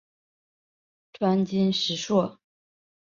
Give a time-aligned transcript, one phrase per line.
[1.13, 2.39] 川黔石栎